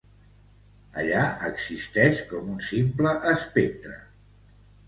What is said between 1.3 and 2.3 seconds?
existix